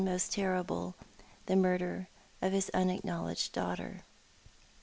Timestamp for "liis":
2.51-2.71